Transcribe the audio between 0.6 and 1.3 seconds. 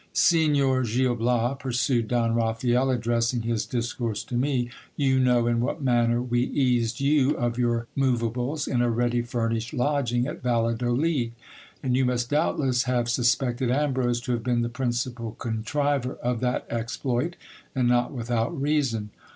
Gil